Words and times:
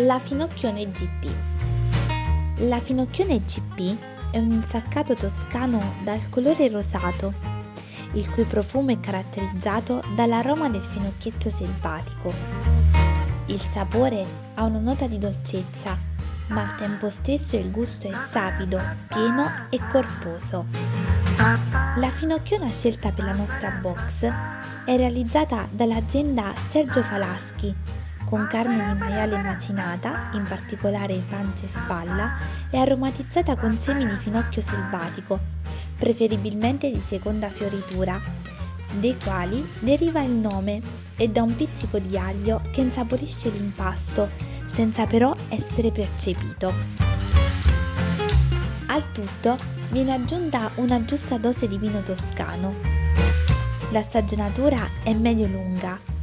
La 0.00 0.18
finocchione 0.18 0.90
GP. 0.90 1.26
La 2.68 2.80
finocchione 2.80 3.38
GP 3.38 3.96
è 4.30 4.38
un 4.38 4.50
insaccato 4.50 5.14
toscano 5.14 5.94
dal 6.02 6.28
colore 6.28 6.68
rosato, 6.68 7.32
il 8.12 8.30
cui 8.30 8.44
profumo 8.44 8.90
è 8.90 9.00
caratterizzato 9.00 10.02
dall'aroma 10.14 10.68
del 10.68 10.82
finocchietto 10.82 11.48
selvatico. 11.48 12.30
Il 13.46 13.58
sapore 13.58 14.26
ha 14.52 14.64
una 14.64 14.80
nota 14.80 15.06
di 15.06 15.16
dolcezza, 15.16 15.98
ma 16.48 16.60
al 16.60 16.74
tempo 16.74 17.08
stesso 17.08 17.56
il 17.56 17.70
gusto 17.70 18.06
è 18.06 18.12
sapido, 18.28 18.78
pieno 19.08 19.50
e 19.70 19.80
corposo. 19.90 20.66
La 21.96 22.10
finocchiona 22.10 22.70
scelta 22.70 23.12
per 23.12 23.24
la 23.24 23.32
nostra 23.32 23.70
box 23.70 24.30
è 24.84 24.94
realizzata 24.94 25.66
dall'azienda 25.70 26.52
Sergio 26.68 27.02
Falaschi 27.02 27.95
con 28.26 28.46
carne 28.48 28.84
di 28.84 28.98
maiale 28.98 29.40
macinata, 29.40 30.30
in 30.32 30.42
particolare 30.42 31.22
pancia 31.28 31.64
e 31.64 31.68
spalla, 31.68 32.36
e 32.70 32.76
aromatizzata 32.76 33.54
con 33.56 33.78
semi 33.78 34.04
di 34.04 34.16
finocchio 34.16 34.60
selvatico, 34.60 35.38
preferibilmente 35.96 36.90
di 36.90 37.00
seconda 37.00 37.48
fioritura, 37.48 38.20
dei 38.98 39.16
quali 39.22 39.64
deriva 39.78 40.22
il 40.22 40.32
nome 40.32 40.82
e 41.16 41.28
da 41.28 41.42
un 41.42 41.54
pizzico 41.54 41.98
di 41.98 42.18
aglio 42.18 42.60
che 42.72 42.80
insaporisce 42.80 43.48
l'impasto, 43.48 44.30
senza 44.66 45.06
però 45.06 45.34
essere 45.48 45.92
percepito. 45.92 46.74
Al 48.86 49.12
tutto 49.12 49.56
viene 49.90 50.12
aggiunta 50.12 50.70
una 50.76 51.04
giusta 51.04 51.38
dose 51.38 51.68
di 51.68 51.78
vino 51.78 52.02
toscano. 52.02 52.74
La 53.90 54.02
stagionatura 54.02 54.78
è 55.04 55.12
medio-lunga 55.14 56.14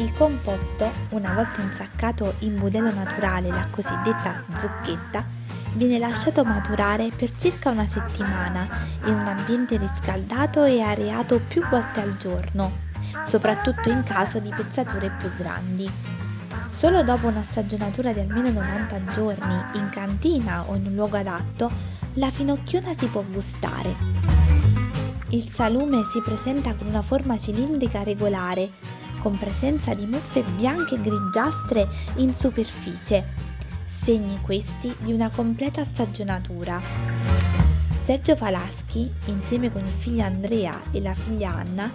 il 0.00 0.14
composto, 0.14 0.90
una 1.10 1.34
volta 1.34 1.60
insaccato 1.60 2.34
in 2.40 2.58
budello 2.58 2.90
naturale, 2.90 3.50
la 3.50 3.66
cosiddetta 3.70 4.44
zucchetta, 4.54 5.22
viene 5.74 5.98
lasciato 5.98 6.42
maturare 6.42 7.10
per 7.14 7.36
circa 7.36 7.68
una 7.68 7.86
settimana 7.86 8.66
in 9.04 9.12
un 9.12 9.26
ambiente 9.26 9.76
riscaldato 9.76 10.64
e 10.64 10.80
areato 10.80 11.38
più 11.46 11.62
volte 11.68 12.00
al 12.00 12.16
giorno, 12.16 12.88
soprattutto 13.22 13.90
in 13.90 14.02
caso 14.02 14.38
di 14.38 14.48
pezzature 14.48 15.10
più 15.18 15.30
grandi. 15.36 15.88
Solo 16.74 17.02
dopo 17.02 17.26
una 17.26 17.42
stagionatura 17.42 18.12
di 18.12 18.20
almeno 18.20 18.50
90 18.50 19.12
giorni 19.12 19.54
in 19.74 19.90
cantina 19.90 20.64
o 20.66 20.76
in 20.76 20.86
un 20.86 20.94
luogo 20.94 21.18
adatto, 21.18 21.70
la 22.14 22.30
finocchiona 22.30 22.94
si 22.94 23.06
può 23.06 23.22
gustare. 23.22 23.94
Il 25.28 25.42
salume 25.42 26.04
si 26.04 26.22
presenta 26.22 26.74
con 26.74 26.86
una 26.86 27.02
forma 27.02 27.36
cilindrica 27.36 28.02
regolare, 28.02 28.98
con 29.20 29.38
presenza 29.38 29.94
di 29.94 30.06
muffe 30.06 30.42
bianche 30.42 30.96
e 30.96 31.00
grigiastre 31.00 31.88
in 32.16 32.34
superficie, 32.34 33.34
segni 33.86 34.40
questi 34.40 34.94
di 34.98 35.12
una 35.12 35.30
completa 35.30 35.84
stagionatura. 35.84 36.80
Sergio 38.02 38.34
Falaschi, 38.34 39.12
insieme 39.26 39.70
con 39.70 39.84
il 39.84 39.92
figlio 39.92 40.24
Andrea 40.24 40.82
e 40.90 41.00
la 41.00 41.14
figlia 41.14 41.54
Anna, 41.54 41.90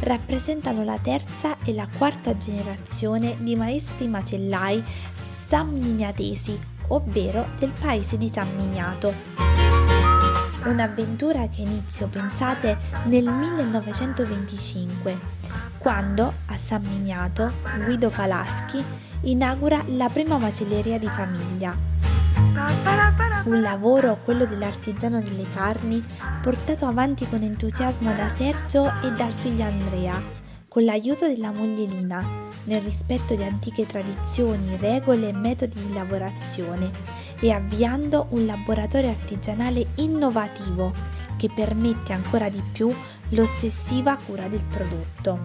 rappresentano 0.00 0.82
la 0.82 0.98
terza 0.98 1.56
e 1.64 1.72
la 1.72 1.86
quarta 1.96 2.36
generazione 2.36 3.36
di 3.38 3.54
maestri 3.54 4.08
macellai 4.08 4.82
samminiatesi, 5.46 6.58
ovvero 6.88 7.46
del 7.58 7.72
paese 7.78 8.16
di 8.16 8.30
San 8.32 8.56
Miniato. 8.56 9.51
Un'avventura 10.64 11.48
che 11.48 11.62
inizio, 11.62 12.08
pensate, 12.08 12.76
nel 13.04 13.24
1925 13.24 15.62
quando 15.82 16.32
a 16.46 16.56
San 16.56 16.82
Miniato 16.82 17.52
Guido 17.84 18.08
Falaschi 18.08 18.82
inaugura 19.22 19.82
la 19.88 20.08
prima 20.08 20.38
macelleria 20.38 20.96
di 20.96 21.08
famiglia. 21.08 21.76
Un 23.44 23.60
lavoro, 23.60 24.18
quello 24.24 24.44
dell'artigiano 24.44 25.20
delle 25.20 25.46
carni, 25.52 26.02
portato 26.40 26.86
avanti 26.86 27.28
con 27.28 27.42
entusiasmo 27.42 28.14
da 28.14 28.28
Sergio 28.28 28.92
e 29.02 29.10
dal 29.10 29.32
figlio 29.32 29.64
Andrea, 29.64 30.41
con 30.72 30.84
l'aiuto 30.84 31.28
della 31.28 31.50
moglie 31.50 31.84
Lina, 31.84 32.48
nel 32.64 32.80
rispetto 32.80 33.34
di 33.34 33.42
antiche 33.42 33.84
tradizioni, 33.84 34.78
regole 34.78 35.28
e 35.28 35.32
metodi 35.34 35.78
di 35.84 35.92
lavorazione 35.92 36.90
e 37.40 37.50
avviando 37.50 38.28
un 38.30 38.46
laboratorio 38.46 39.10
artigianale 39.10 39.88
innovativo 39.96 40.90
che 41.36 41.50
permette 41.54 42.14
ancora 42.14 42.48
di 42.48 42.62
più 42.72 42.90
l'ossessiva 43.28 44.16
cura 44.16 44.48
del 44.48 44.64
prodotto. 44.64 45.40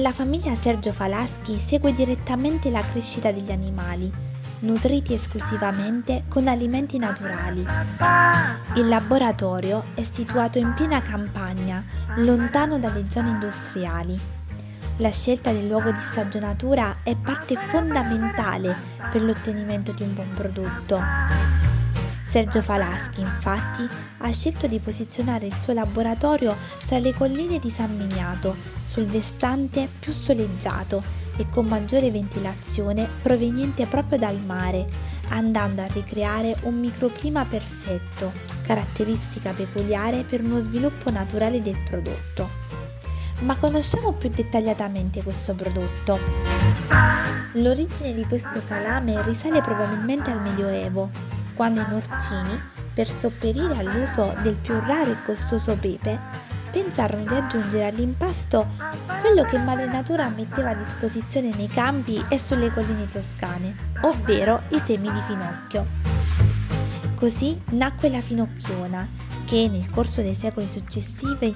La 0.00 0.12
famiglia 0.12 0.54
Sergio 0.54 0.92
Falaschi 0.92 1.58
segue 1.58 1.90
direttamente 1.90 2.70
la 2.70 2.84
crescita 2.84 3.32
degli 3.32 3.50
animali, 3.50 4.27
nutriti 4.60 5.14
esclusivamente 5.14 6.24
con 6.28 6.48
alimenti 6.48 6.98
naturali. 6.98 7.64
Il 8.74 8.88
laboratorio 8.88 9.84
è 9.94 10.02
situato 10.02 10.58
in 10.58 10.72
piena 10.74 11.02
campagna, 11.02 11.84
lontano 12.16 12.78
dalle 12.78 13.06
zone 13.08 13.30
industriali. 13.30 14.18
La 14.96 15.10
scelta 15.10 15.52
del 15.52 15.68
luogo 15.68 15.92
di 15.92 16.00
stagionatura 16.00 16.98
è 17.04 17.14
parte 17.14 17.54
fondamentale 17.54 18.74
per 19.10 19.22
l'ottenimento 19.22 19.92
di 19.92 20.02
un 20.02 20.14
buon 20.14 20.30
prodotto. 20.34 21.00
Sergio 22.24 22.60
Falaschi, 22.60 23.20
infatti, 23.20 23.88
ha 24.18 24.32
scelto 24.32 24.66
di 24.66 24.80
posizionare 24.80 25.46
il 25.46 25.56
suo 25.56 25.72
laboratorio 25.72 26.56
tra 26.86 26.98
le 26.98 27.14
colline 27.14 27.58
di 27.58 27.70
San 27.70 27.96
Miniato, 27.96 28.54
sul 28.86 29.06
versante 29.06 29.88
più 29.98 30.12
soleggiato 30.12 31.17
e 31.38 31.48
con 31.48 31.66
maggiore 31.66 32.10
ventilazione 32.10 33.08
proveniente 33.22 33.86
proprio 33.86 34.18
dal 34.18 34.38
mare, 34.38 34.86
andando 35.28 35.80
a 35.82 35.86
ricreare 35.86 36.56
un 36.62 36.78
microclima 36.78 37.46
perfetto, 37.46 38.32
caratteristica 38.66 39.52
peculiare 39.52 40.24
per 40.24 40.42
uno 40.42 40.58
sviluppo 40.58 41.10
naturale 41.10 41.62
del 41.62 41.78
prodotto. 41.88 42.66
Ma 43.40 43.56
conosciamo 43.56 44.12
più 44.12 44.28
dettagliatamente 44.28 45.22
questo 45.22 45.54
prodotto. 45.54 46.18
L'origine 47.52 48.12
di 48.12 48.26
questo 48.26 48.60
salame 48.60 49.22
risale 49.22 49.60
probabilmente 49.60 50.30
al 50.30 50.42
Medioevo, 50.42 51.08
quando 51.54 51.80
i 51.80 51.86
Norcini, 51.88 52.60
per 52.92 53.08
sopperire 53.08 53.76
all'uso 53.76 54.34
del 54.42 54.54
più 54.54 54.74
raro 54.80 55.12
e 55.12 55.22
costoso 55.24 55.76
pepe, 55.76 56.18
pensarono 56.82 57.24
di 57.24 57.34
aggiungere 57.34 57.86
all'impasto 57.86 58.66
quello 59.20 59.42
che 59.42 59.58
Madre 59.58 59.86
Natura 59.86 60.28
metteva 60.28 60.70
a 60.70 60.74
disposizione 60.74 61.52
nei 61.56 61.66
campi 61.66 62.24
e 62.28 62.38
sulle 62.38 62.72
colline 62.72 63.08
toscane, 63.08 63.74
ovvero 64.02 64.62
i 64.68 64.78
semi 64.78 65.10
di 65.10 65.20
finocchio. 65.22 65.86
Così 67.16 67.60
nacque 67.70 68.08
la 68.10 68.20
finocchiona, 68.20 69.08
che 69.44 69.68
nel 69.68 69.90
corso 69.90 70.22
dei 70.22 70.36
secoli 70.36 70.68
successivi 70.68 71.52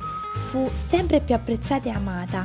fu 0.48 0.68
sempre 0.72 1.20
più 1.20 1.36
apprezzata 1.36 1.88
e 1.88 1.92
amata. 1.92 2.44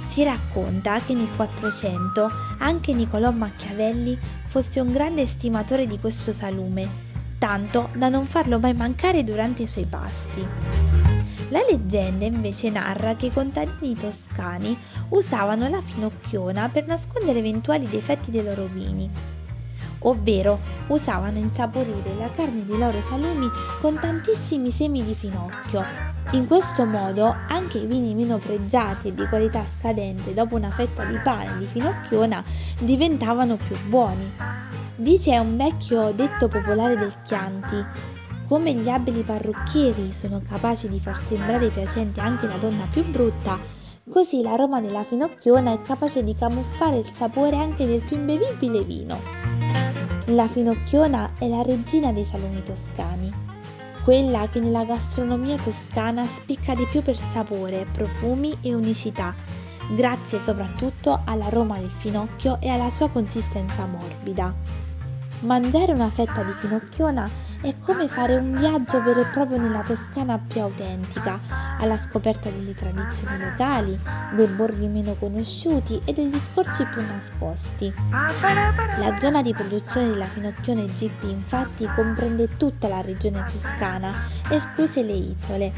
Si 0.00 0.22
racconta 0.22 1.00
che 1.00 1.14
nel 1.14 1.34
400 1.34 2.30
anche 2.58 2.92
Niccolò 2.92 3.32
Machiavelli 3.32 4.16
fosse 4.46 4.78
un 4.78 4.92
grande 4.92 5.22
estimatore 5.22 5.86
di 5.86 5.98
questo 5.98 6.32
salume, 6.32 7.06
tanto 7.38 7.88
da 7.94 8.08
non 8.08 8.26
farlo 8.26 8.60
mai 8.60 8.74
mancare 8.74 9.24
durante 9.24 9.62
i 9.62 9.66
suoi 9.66 9.86
pasti. 9.86 11.07
La 11.50 11.64
leggenda 11.66 12.26
invece 12.26 12.68
narra 12.68 13.16
che 13.16 13.26
i 13.26 13.32
contadini 13.32 13.94
toscani 13.94 14.76
usavano 15.10 15.66
la 15.68 15.80
finocchiona 15.80 16.68
per 16.68 16.86
nascondere 16.86 17.38
eventuali 17.38 17.86
difetti 17.86 18.30
dei 18.30 18.44
loro 18.44 18.66
vini, 18.66 19.08
ovvero 20.00 20.58
usavano 20.88 21.38
insaporire 21.38 22.14
la 22.18 22.30
carne 22.30 22.66
dei 22.66 22.76
loro 22.76 23.00
salumi 23.00 23.48
con 23.80 23.98
tantissimi 23.98 24.70
semi 24.70 25.02
di 25.02 25.14
finocchio. 25.14 25.82
In 26.32 26.46
questo 26.46 26.84
modo 26.84 27.34
anche 27.48 27.78
i 27.78 27.86
vini 27.86 28.14
meno 28.14 28.36
pregiati 28.36 29.08
e 29.08 29.14
di 29.14 29.26
qualità 29.26 29.64
scadente 29.64 30.34
dopo 30.34 30.54
una 30.54 30.70
fetta 30.70 31.04
di 31.04 31.16
pane 31.16 31.56
di 31.56 31.64
finocchiona 31.64 32.44
diventavano 32.78 33.56
più 33.56 33.74
buoni. 33.86 34.30
Dice 34.96 35.38
un 35.38 35.56
vecchio 35.56 36.12
detto 36.12 36.48
popolare 36.48 36.96
del 36.96 37.14
Chianti, 37.22 37.82
come 38.48 38.72
gli 38.72 38.88
abili 38.88 39.22
parrucchieri 39.22 40.12
sono 40.12 40.40
capaci 40.40 40.88
di 40.88 40.98
far 40.98 41.18
sembrare 41.18 41.68
piacente 41.68 42.20
anche 42.20 42.46
la 42.46 42.56
donna 42.56 42.88
più 42.90 43.04
brutta, 43.04 43.58
così 44.10 44.40
l'aroma 44.40 44.80
della 44.80 45.04
finocchiona 45.04 45.72
è 45.72 45.82
capace 45.82 46.24
di 46.24 46.34
camuffare 46.34 46.96
il 46.96 47.10
sapore 47.12 47.56
anche 47.56 47.86
del 47.86 48.00
più 48.00 48.16
imbevibile 48.16 48.82
vino. 48.82 49.20
La 50.26 50.48
finocchiona 50.48 51.32
è 51.38 51.46
la 51.46 51.62
regina 51.62 52.10
dei 52.10 52.24
salumi 52.24 52.62
toscani 52.62 53.46
quella 54.08 54.48
che 54.48 54.58
nella 54.58 54.86
gastronomia 54.86 55.58
toscana 55.58 56.26
spicca 56.26 56.74
di 56.74 56.86
più 56.86 57.02
per 57.02 57.18
sapore, 57.18 57.86
profumi 57.92 58.56
e 58.62 58.72
unicità, 58.72 59.34
grazie 59.94 60.40
soprattutto 60.40 61.20
all'aroma 61.26 61.78
del 61.78 61.90
finocchio 61.90 62.56
e 62.58 62.70
alla 62.70 62.88
sua 62.88 63.10
consistenza 63.10 63.84
morbida. 63.84 64.54
Mangiare 65.40 65.92
una 65.92 66.08
fetta 66.08 66.42
di 66.42 66.52
finocchiona 66.52 67.28
è 67.60 67.74
come 67.80 68.06
fare 68.06 68.36
un 68.36 68.54
viaggio 68.54 69.02
vero 69.02 69.20
e 69.20 69.26
proprio 69.26 69.58
nella 69.58 69.82
Toscana 69.82 70.38
più 70.38 70.60
autentica, 70.60 71.40
alla 71.78 71.96
scoperta 71.96 72.48
delle 72.50 72.72
tradizioni 72.74 73.38
locali, 73.38 73.98
dei 74.34 74.46
borghi 74.46 74.86
meno 74.86 75.14
conosciuti 75.14 76.00
e 76.04 76.12
degli 76.12 76.38
scorci 76.38 76.84
più 76.86 77.02
nascosti. 77.02 77.92
La 78.98 79.16
zona 79.18 79.42
di 79.42 79.52
produzione 79.52 80.10
della 80.10 80.26
Finocchione 80.26 80.86
GP 80.86 81.24
infatti 81.24 81.88
comprende 81.94 82.56
tutta 82.56 82.86
la 82.86 83.00
regione 83.00 83.42
toscana, 83.50 84.12
escluse 84.48 85.02
le 85.02 85.12
isole. 85.12 85.72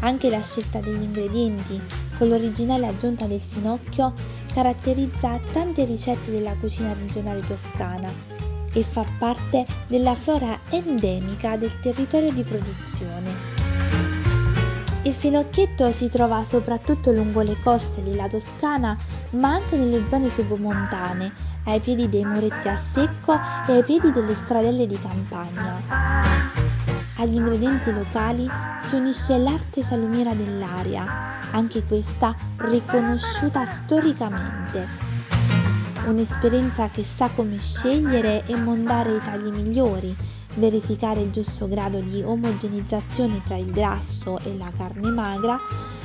Anche 0.00 0.30
la 0.30 0.40
scelta 0.40 0.80
degli 0.80 1.02
ingredienti, 1.02 1.80
con 2.18 2.28
l'originale 2.28 2.88
aggiunta 2.88 3.26
del 3.26 3.40
finocchio, 3.40 4.14
caratterizza 4.52 5.38
tante 5.52 5.84
ricette 5.84 6.30
della 6.30 6.56
cucina 6.58 6.92
regionale 6.92 7.40
toscana 7.40 8.39
e 8.72 8.82
fa 8.82 9.04
parte 9.18 9.66
della 9.86 10.14
flora 10.14 10.58
endemica 10.68 11.56
del 11.56 11.78
territorio 11.80 12.32
di 12.32 12.42
produzione. 12.42 13.58
Il 15.02 15.14
finocchietto 15.14 15.90
si 15.92 16.10
trova 16.10 16.44
soprattutto 16.44 17.10
lungo 17.10 17.40
le 17.40 17.56
coste 17.62 18.02
della 18.02 18.28
Toscana, 18.28 18.96
ma 19.30 19.54
anche 19.54 19.76
nelle 19.76 20.06
zone 20.06 20.28
submontane, 20.28 21.32
ai 21.64 21.80
piedi 21.80 22.08
dei 22.08 22.24
muretti 22.24 22.68
a 22.68 22.76
secco 22.76 23.32
e 23.66 23.72
ai 23.72 23.82
piedi 23.82 24.12
delle 24.12 24.34
stradelle 24.34 24.86
di 24.86 24.98
campagna. 25.00 25.80
Agli 27.16 27.34
ingredienti 27.34 27.92
locali 27.92 28.46
si 28.82 28.94
unisce 28.94 29.38
l'arte 29.38 29.82
salumiera 29.82 30.34
dell'aria, 30.34 31.38
anche 31.50 31.82
questa 31.84 32.34
riconosciuta 32.56 33.64
storicamente 33.64 35.09
un'esperienza 36.06 36.88
che 36.88 37.04
sa 37.04 37.28
come 37.34 37.58
scegliere 37.58 38.44
e 38.46 38.56
mondare 38.56 39.16
i 39.16 39.20
tagli 39.20 39.50
migliori, 39.50 40.14
verificare 40.54 41.20
il 41.20 41.30
giusto 41.30 41.68
grado 41.68 42.00
di 42.00 42.22
omogenizzazione 42.22 43.40
tra 43.42 43.56
il 43.56 43.70
grasso 43.70 44.38
e 44.40 44.56
la 44.56 44.70
carne 44.76 45.10
magra 45.10 45.58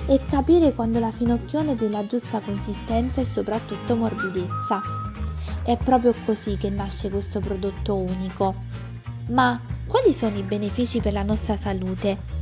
e 0.05 0.21
capire 0.29 0.73
quando 0.73 0.99
la 0.99 1.11
finocchione 1.11 1.71
è 1.71 1.75
della 1.75 2.05
giusta 2.05 2.39
consistenza 2.39 3.21
e 3.21 3.25
soprattutto 3.25 3.95
morbidezza. 3.95 4.81
È 5.63 5.77
proprio 5.77 6.13
così 6.25 6.57
che 6.57 6.69
nasce 6.69 7.09
questo 7.09 7.39
prodotto 7.39 7.95
unico. 7.95 8.53
Ma 9.29 9.59
quali 9.87 10.13
sono 10.13 10.37
i 10.37 10.43
benefici 10.43 10.99
per 10.99 11.13
la 11.13 11.23
nostra 11.23 11.55
salute? 11.55 12.33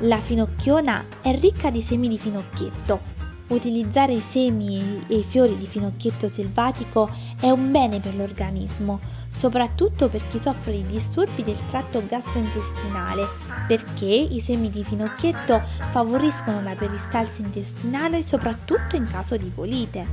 La 0.00 0.18
finocchiona 0.18 1.04
è 1.20 1.38
ricca 1.38 1.70
di 1.70 1.82
semi 1.82 2.08
di 2.08 2.18
finocchietto, 2.18 3.00
Utilizzare 3.46 4.20
semi 4.22 5.04
e 5.06 5.22
fiori 5.22 5.58
di 5.58 5.66
finocchietto 5.66 6.28
selvatico 6.28 7.10
è 7.38 7.50
un 7.50 7.70
bene 7.70 8.00
per 8.00 8.16
l'organismo, 8.16 9.00
soprattutto 9.28 10.08
per 10.08 10.26
chi 10.26 10.38
soffre 10.38 10.72
di 10.72 10.86
disturbi 10.86 11.44
del 11.44 11.58
tratto 11.68 12.02
gastrointestinale, 12.06 13.26
perché 13.68 14.06
i 14.06 14.40
semi 14.40 14.70
di 14.70 14.82
finocchietto 14.82 15.60
favoriscono 15.90 16.62
la 16.62 16.74
peristalsi 16.74 17.42
intestinale 17.42 18.22
soprattutto 18.22 18.96
in 18.96 19.06
caso 19.06 19.36
di 19.36 19.52
colite. 19.54 20.06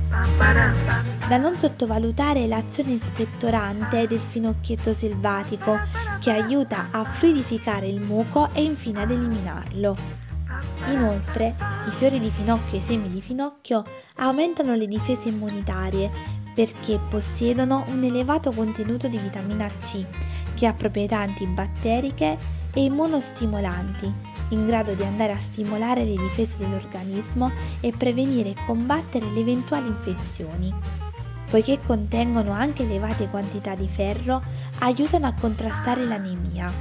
Da 1.26 1.38
non 1.38 1.56
sottovalutare 1.56 2.46
l'azione 2.46 2.98
spettorante 2.98 4.06
del 4.06 4.20
finocchietto 4.20 4.92
selvatico 4.92 5.80
che 6.20 6.30
aiuta 6.30 6.88
a 6.90 7.02
fluidificare 7.02 7.86
il 7.86 8.00
muco 8.00 8.50
e 8.52 8.62
infine 8.62 9.02
ad 9.02 9.10
eliminarlo. 9.10 10.21
Inoltre, 10.88 11.54
i 11.86 11.90
fiori 11.90 12.18
di 12.18 12.30
finocchio 12.30 12.76
e 12.76 12.80
i 12.80 12.82
semi 12.82 13.08
di 13.08 13.20
finocchio 13.20 13.84
aumentano 14.16 14.74
le 14.74 14.86
difese 14.86 15.28
immunitarie 15.28 16.10
perché 16.54 16.98
possiedono 17.08 17.84
un 17.88 18.02
elevato 18.04 18.52
contenuto 18.52 19.08
di 19.08 19.18
vitamina 19.18 19.68
C 19.80 20.04
che 20.54 20.66
ha 20.66 20.74
proprietà 20.74 21.18
antibatteriche 21.18 22.36
e 22.74 22.84
immunostimolanti, 22.84 24.12
in 24.50 24.66
grado 24.66 24.94
di 24.94 25.02
andare 25.02 25.32
a 25.32 25.38
stimolare 25.38 26.04
le 26.04 26.16
difese 26.16 26.58
dell'organismo 26.58 27.50
e 27.80 27.92
prevenire 27.92 28.50
e 28.50 28.56
combattere 28.66 29.26
le 29.30 29.40
eventuali 29.40 29.88
infezioni. 29.88 31.01
Poiché 31.52 31.80
contengono 31.84 32.52
anche 32.52 32.84
elevate 32.84 33.28
quantità 33.28 33.74
di 33.74 33.86
ferro, 33.86 34.42
aiutano 34.78 35.26
a 35.26 35.34
contrastare 35.38 36.02
l'anemia. 36.06 36.72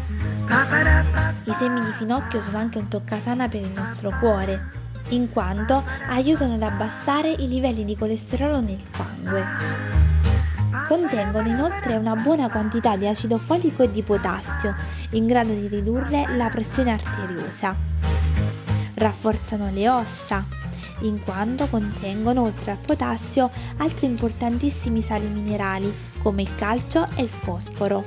I 1.43 1.51
semi 1.51 1.83
di 1.83 1.91
finocchio 1.91 2.39
sono 2.39 2.57
anche 2.57 2.77
un 2.77 2.87
toccasana 2.87 3.49
per 3.49 3.59
il 3.59 3.71
nostro 3.75 4.17
cuore, 4.17 4.69
in 5.09 5.29
quanto 5.29 5.83
aiutano 6.07 6.53
ad 6.53 6.63
abbassare 6.63 7.31
i 7.31 7.49
livelli 7.49 7.83
di 7.83 7.97
colesterolo 7.97 8.61
nel 8.61 8.79
sangue. 8.79 9.45
Contengono 10.87 11.49
inoltre 11.49 11.97
una 11.97 12.15
buona 12.15 12.49
quantità 12.49 12.95
di 12.95 13.07
acido 13.09 13.37
folico 13.37 13.83
e 13.83 13.91
di 13.91 14.03
potassio, 14.03 14.73
in 15.09 15.27
grado 15.27 15.51
di 15.51 15.67
ridurre 15.67 16.33
la 16.37 16.47
pressione 16.47 16.91
arteriosa. 16.91 17.75
Rafforzano 18.93 19.69
le 19.69 19.89
ossa, 19.89 20.45
in 21.01 21.23
quanto 21.23 21.67
contengono 21.67 22.43
oltre 22.43 22.71
al 22.71 22.77
potassio 22.77 23.49
altri 23.77 24.05
importantissimi 24.07 25.01
sali 25.01 25.27
minerali 25.27 25.93
come 26.21 26.41
il 26.41 26.55
calcio 26.55 27.07
e 27.15 27.23
il 27.23 27.29
fosforo. 27.29 28.03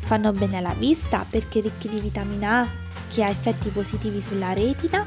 Fanno 0.00 0.32
bene 0.32 0.58
alla 0.58 0.74
vista 0.74 1.24
perché 1.28 1.60
ricchi 1.60 1.88
di 1.88 2.00
vitamina 2.00 2.60
A 2.60 2.68
che 3.08 3.22
ha 3.22 3.28
effetti 3.28 3.68
positivi 3.68 4.22
sulla 4.22 4.52
retina 4.52 5.06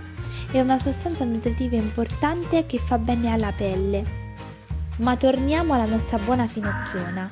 e 0.52 0.62
una 0.62 0.78
sostanza 0.78 1.26
nutritiva 1.26 1.76
importante 1.76 2.66
che 2.66 2.78
fa 2.78 2.98
bene 2.98 3.32
alla 3.32 3.52
pelle. 3.52 4.24
Ma 4.98 5.18
torniamo 5.18 5.74
alla 5.74 5.86
nostra 5.86 6.18
buona 6.18 6.48
finocchiona. 6.48 7.30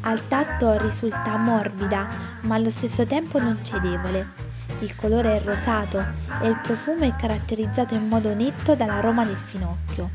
Al 0.00 0.28
tatto 0.28 0.76
risulta 0.76 1.36
morbida, 1.38 2.06
ma 2.42 2.56
allo 2.56 2.70
stesso 2.70 3.06
tempo 3.06 3.38
non 3.38 3.60
cedevole. 3.62 4.43
Il 4.84 4.96
colore 4.96 5.38
è 5.38 5.42
rosato 5.42 5.98
e 6.42 6.46
il 6.46 6.60
profumo 6.62 7.04
è 7.04 7.16
caratterizzato 7.16 7.94
in 7.94 8.06
modo 8.06 8.34
netto 8.34 8.74
dall'aroma 8.74 9.24
del 9.24 9.34
finocchio. 9.34 10.10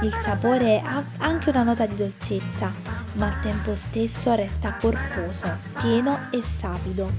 Il 0.00 0.12
sapore 0.22 0.80
ha 0.80 1.04
anche 1.18 1.50
una 1.50 1.62
nota 1.62 1.84
di 1.84 1.94
dolcezza, 1.94 2.72
ma 3.16 3.26
al 3.26 3.40
tempo 3.40 3.74
stesso 3.74 4.34
resta 4.34 4.76
corposo, 4.80 5.58
pieno 5.78 6.20
e 6.30 6.40
sapido. 6.40 7.12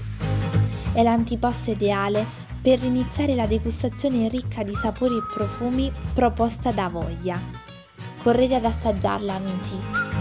È 0.93 1.03
l'antipasto 1.03 1.69
ideale 1.69 2.25
per 2.59 2.83
iniziare 2.83 3.35
la 3.35 3.45
degustazione 3.45 4.27
ricca 4.27 4.63
di 4.63 4.73
sapori 4.73 5.17
e 5.17 5.31
profumi 5.31 5.93
proposta 6.15 6.71
da 6.71 6.87
Voglia. 6.87 7.39
Correte 8.23 8.55
ad 8.55 8.65
assaggiarla 8.65 9.35
amici! 9.35 10.12